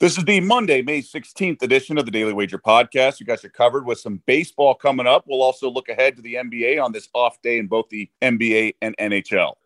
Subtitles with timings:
[0.00, 3.20] This is the Monday, May 16th edition of the Daily Wager podcast.
[3.20, 5.26] You guys are covered with some baseball coming up.
[5.28, 8.76] We'll also look ahead to the NBA on this off day in both the NBA
[8.80, 9.56] and NHL.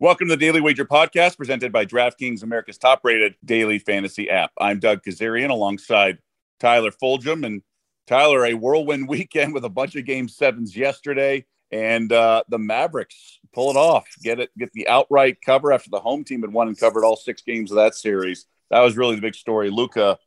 [0.00, 4.52] Welcome to the Daily Wager podcast presented by DraftKings, America's top rated daily fantasy app.
[4.58, 6.16] I'm Doug Kezirian alongside
[6.60, 7.44] Tyler Fulghum.
[7.44, 7.60] And
[8.06, 13.38] Tyler, a whirlwind weekend with a bunch of game sevens yesterday and uh, the Mavericks
[13.52, 16.68] pull it off, get it, get the outright cover after the home team had won
[16.68, 18.46] and covered all six games of that series.
[18.70, 19.70] That was really the big story.
[19.70, 20.18] Luka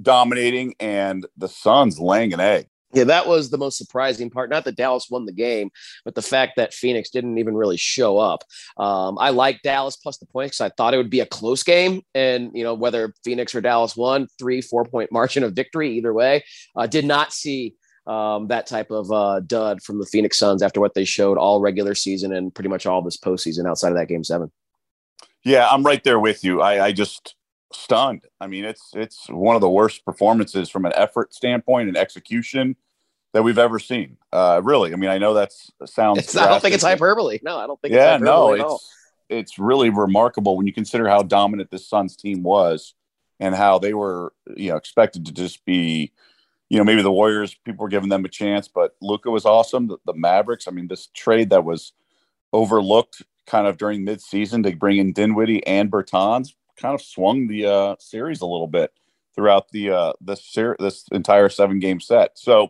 [0.00, 2.66] dominating and the Suns laying an egg.
[2.92, 4.50] Yeah, that was the most surprising part.
[4.50, 5.70] Not that Dallas won the game,
[6.04, 8.42] but the fact that Phoenix didn't even really show up.
[8.76, 10.60] Um, I like Dallas plus the points.
[10.60, 13.96] I thought it would be a close game, and you know whether Phoenix or Dallas
[13.96, 16.42] won, three, four point margin of victory either way.
[16.74, 20.80] Uh, did not see um, that type of uh, dud from the Phoenix Suns after
[20.80, 24.08] what they showed all regular season and pretty much all this postseason outside of that
[24.08, 24.50] game seven.
[25.44, 26.60] Yeah, I'm right there with you.
[26.60, 27.34] I, I just
[27.72, 28.24] stunned.
[28.40, 32.76] I mean, it's it's one of the worst performances from an effort standpoint and execution
[33.32, 34.16] that we've ever seen.
[34.32, 35.52] Uh, really, I mean, I know that
[35.86, 36.36] sounds.
[36.36, 37.38] I don't think it's hyperbole.
[37.42, 37.94] No, I don't think.
[37.94, 38.94] Yeah, it's no, it's
[39.28, 42.94] it's really remarkable when you consider how dominant this Suns team was
[43.38, 46.12] and how they were, you know, expected to just be
[46.70, 49.88] you know, maybe the Warriors, people were giving them a chance, but Luka was awesome.
[49.88, 51.92] The, the, Mavericks, I mean, this trade that was
[52.52, 57.66] overlooked kind of during midseason to bring in Dinwiddie and Bertans kind of swung the
[57.66, 58.92] uh, series a little bit
[59.34, 62.38] throughout the uh, this ser- this entire seven game set.
[62.38, 62.68] So,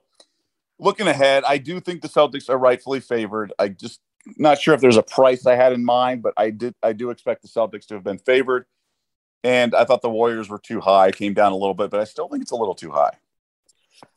[0.78, 3.52] looking ahead, I do think the Celtics are rightfully favored.
[3.58, 4.00] I just
[4.36, 7.10] not sure if there's a price I had in mind, but I did I do
[7.10, 8.64] expect the Celtics to have been favored.
[9.42, 12.04] And I thought the Warriors were too high, came down a little bit, but I
[12.04, 13.16] still think it's a little too high.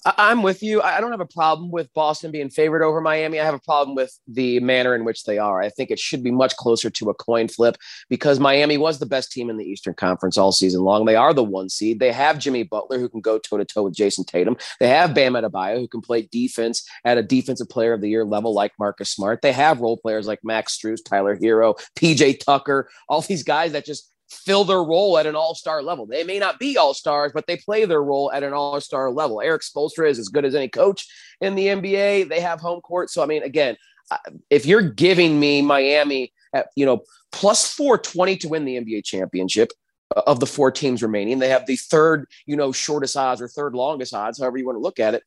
[0.05, 0.81] I- am with you.
[0.81, 3.39] I don't have a problem with Boston being favored over Miami.
[3.39, 5.61] I have a problem with the manner in which they are.
[5.61, 7.77] I think it should be much closer to a coin flip
[8.09, 11.05] because Miami was the best team in the Eastern Conference all season long.
[11.05, 11.99] They are the one seed.
[11.99, 14.57] They have Jimmy Butler who can go toe to toe with Jayson Tatum.
[14.79, 18.25] They have Bam Adebayo who can play defense at a defensive player of the year
[18.25, 19.41] level like Marcus Smart.
[19.41, 23.85] They have role players like Max Strus, Tyler Herro, PJ Tucker, all these guys that
[23.85, 26.05] just fill their role at an all-star level.
[26.05, 29.41] They may not be all-stars, but they play their role at an all-star level.
[29.41, 31.07] Erik Spoelstra is as good as any coach
[31.41, 32.29] in the NBA.
[32.29, 33.09] They have home court.
[33.09, 33.77] So I mean, again,
[34.49, 39.71] if you're giving me Miami at you know plus 420 to win the NBA championship
[40.15, 43.47] uh, of the four teams remaining, they have the third, you know, shortest odds or
[43.47, 45.23] third longest odds, however you want to look at it.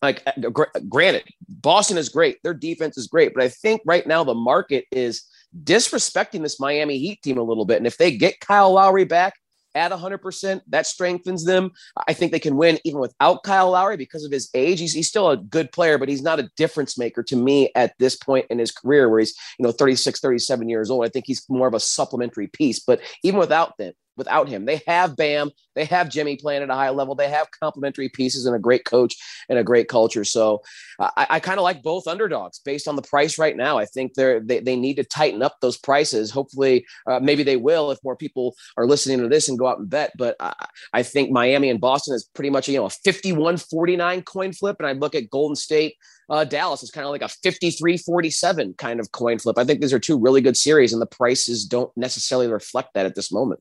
[0.00, 0.50] Like, uh,
[0.88, 2.40] granted, Boston is great.
[2.44, 5.24] Their defense is great, but I think right now the market is
[5.56, 7.78] disrespecting this Miami Heat team a little bit.
[7.78, 9.34] And if they get Kyle Lowry back
[9.74, 11.70] at 100%, that strengthens them.
[12.06, 14.80] I think they can win even without Kyle Lowry because of his age.
[14.80, 17.94] He's, he's still a good player, but he's not a difference maker to me at
[17.98, 21.04] this point in his career where he's, you know, 36, 37 years old.
[21.04, 22.80] I think he's more of a supplementary piece.
[22.80, 24.66] But even without them, without him.
[24.66, 28.46] They have Bam, they have Jimmy playing at a high level, they have complementary pieces
[28.46, 29.14] and a great coach
[29.48, 30.24] and a great culture.
[30.24, 30.60] So
[30.98, 33.78] I, I kind of like both underdogs based on the price right now.
[33.78, 36.32] I think they're they, they need to tighten up those prices.
[36.32, 39.78] Hopefully, uh, maybe they will if more people are listening to this and go out
[39.78, 40.12] and bet.
[40.18, 40.52] But I,
[40.92, 44.88] I think Miami and Boston is pretty much you know a 51-49 coin flip, and
[44.88, 45.94] I look at Golden State.
[46.30, 49.56] Uh, Dallas is kind of like a 53 47 kind of coin flip.
[49.56, 53.06] I think these are two really good series, and the prices don't necessarily reflect that
[53.06, 53.60] at this moment.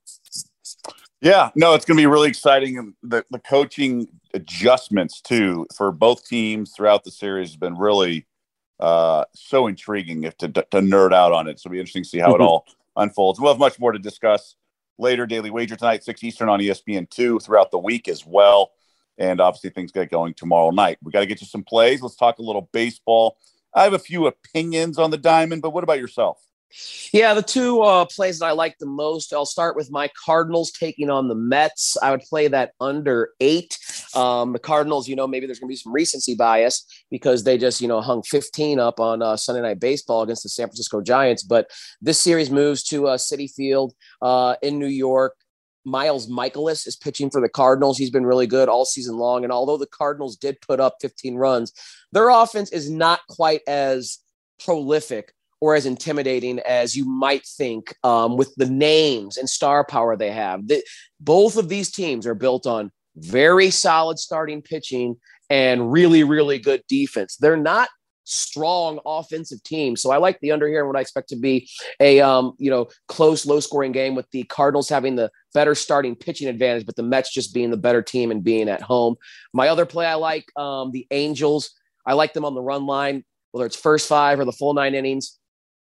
[1.21, 2.77] Yeah, no, it's going to be really exciting.
[2.77, 8.27] And the, the coaching adjustments, too, for both teams throughout the series has been really
[8.79, 11.59] uh, so intriguing if to, to nerd out on it.
[11.59, 13.39] So it'll be interesting to see how it all unfolds.
[13.39, 14.55] We'll have much more to discuss
[14.99, 15.25] later.
[15.25, 18.71] Daily Wager tonight, 6 Eastern on ESPN2 throughout the week as well.
[19.17, 20.99] And obviously, things get going tomorrow night.
[21.01, 22.03] We got to get you some plays.
[22.03, 23.37] Let's talk a little baseball.
[23.73, 26.39] I have a few opinions on the diamond, but what about yourself?
[27.13, 29.33] Yeah, the two uh, plays that I like the most.
[29.33, 31.97] I'll start with my Cardinals taking on the Mets.
[32.01, 33.77] I would play that under eight.
[34.13, 37.57] Um, the Cardinals, you know, maybe there's going to be some recency bias because they
[37.57, 41.01] just, you know, hung 15 up on uh, Sunday Night Baseball against the San Francisco
[41.01, 41.43] Giants.
[41.43, 41.69] But
[42.01, 45.35] this series moves to uh, Citi Field uh, in New York.
[45.85, 47.97] Miles Mikolas is pitching for the Cardinals.
[47.97, 49.45] He's been really good all season long.
[49.45, 51.71] And although the Cardinals did put up 15 runs,
[52.11, 54.19] their offense is not quite as
[54.59, 60.15] prolific or as intimidating as you might think um, with the names and star power
[60.15, 60.67] they have.
[60.67, 60.83] The,
[61.19, 65.15] both of these teams are built on very solid starting pitching
[65.49, 67.37] and really, really good defense.
[67.37, 67.89] They're not
[68.27, 70.01] strong offensive teams.
[70.01, 71.69] So I like the under here and what I expect to be
[72.01, 76.15] a um, you know close, low scoring game with the Cardinals having the better starting
[76.15, 79.15] pitching advantage, but the Mets just being the better team and being at home.
[79.53, 81.71] My other play I like um, the Angels.
[82.05, 84.93] I like them on the run line, whether it's first five or the full nine
[84.93, 85.36] innings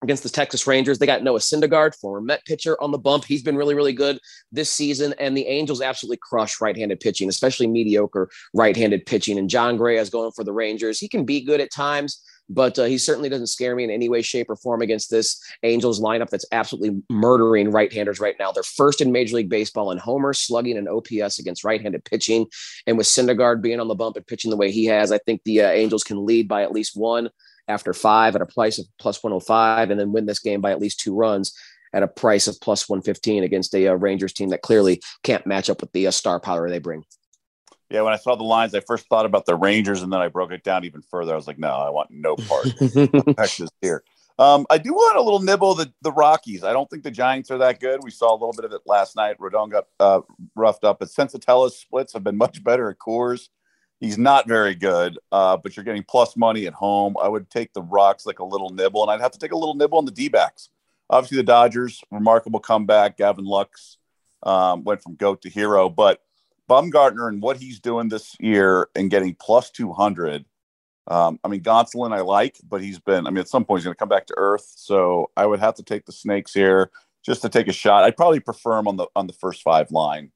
[0.02, 0.98] against the Texas Rangers.
[0.98, 3.24] They got Noah Syndergaard, former Met pitcher, on the bump.
[3.24, 4.18] He's been really, really good
[4.52, 5.14] this season.
[5.18, 9.38] And the Angels absolutely crush right-handed pitching, especially mediocre right-handed pitching.
[9.38, 10.98] And Jon Gray is going for the Rangers.
[10.98, 14.08] He can be good at times, but uh, he certainly doesn't scare me in any
[14.08, 18.52] way, shape, or form against this Angels lineup that's absolutely murdering right-handers right now.
[18.52, 22.46] They're first in Major League Baseball in homers, slugging, and OPS against right-handed pitching.
[22.86, 25.42] And with Syndergaard being on the bump and pitching the way he has, I think
[25.44, 27.30] the uh, Angels can lead by at least one
[27.68, 30.80] after five at a price of plus 105 and then win this game by at
[30.80, 31.52] least two runs
[31.92, 35.70] at a price of plus 115 against a uh, Rangers team that clearly can't match
[35.70, 37.04] up with the uh, star power they bring.
[37.90, 40.28] Yeah, when I saw the lines, I first thought about the Rangers, and then I
[40.28, 41.32] broke it down even further.
[41.32, 44.02] I was like, no, I want no part of Texas here.
[44.38, 46.62] Um, I do want a little nibble the the Rockies.
[46.62, 48.00] I don't think the Giants are that good.
[48.04, 49.38] We saw a little bit of it last night.
[49.38, 50.20] Rodon got uh,
[50.54, 53.48] roughed up, but Senzatela's splits have been much better at Coors.
[54.00, 57.16] He's not very good, uh, but you're getting plus money at home.
[57.20, 59.56] I would take the Rocks like a little nibble, and I'd have to take a
[59.56, 60.68] little nibble on the D backs.
[61.10, 63.16] Obviously, the Dodgers, remarkable comeback.
[63.16, 63.96] Gavin Lux
[64.44, 66.22] um, went from goat to hero, but
[66.68, 70.44] Bumgarner and what he's doing this year and getting plus 200.
[71.08, 73.84] Um, I mean, Gonsolin I like, but he's been, I mean, at some point he's
[73.84, 74.70] going to come back to earth.
[74.76, 76.90] So I would have to take the Snakes here
[77.24, 78.04] just to take a shot.
[78.04, 80.30] I'd probably prefer him on the on the first five line.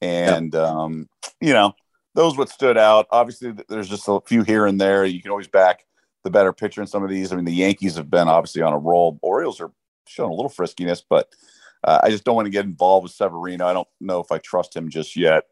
[0.00, 1.08] And, um,
[1.40, 1.74] you know,
[2.18, 3.06] those what stood out.
[3.12, 5.04] Obviously, there's just a few here and there.
[5.04, 5.86] You can always back
[6.24, 7.32] the better pitcher in some of these.
[7.32, 9.20] I mean, the Yankees have been obviously on a roll.
[9.22, 9.70] Orioles are
[10.08, 11.32] showing a little friskiness, but
[11.84, 13.68] uh, I just don't want to get involved with Severino.
[13.68, 15.44] I don't know if I trust him just yet.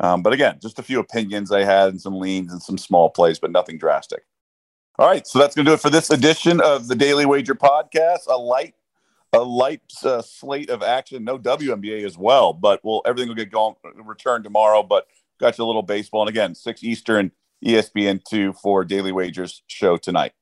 [0.00, 3.10] Um, but again, just a few opinions I had and some leans and some small
[3.10, 4.24] plays, but nothing drastic.
[4.98, 7.54] All right, so that's going to do it for this edition of the Daily Wager
[7.54, 8.28] podcast.
[8.28, 8.74] A light,
[9.34, 11.22] a light uh, slate of action.
[11.22, 13.74] No WNBA as well, but we'll everything will get going.
[13.96, 15.06] Return tomorrow, but
[15.40, 16.22] got you a little baseball.
[16.22, 17.32] And again, 6 Eastern,
[17.64, 20.32] ESPN2 for Daily Wagers show tonight.